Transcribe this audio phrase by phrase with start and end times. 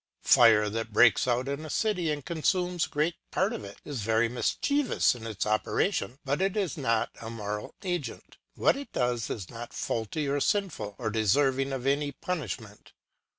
[0.23, 4.27] Fire that breaks out in a city, and consumes great part of it, is very
[4.27, 9.73] mischievous in its operation; but is not a moral agent; what it does is not
[9.75, 12.93] faulty or sinful, or deserving of any punishment.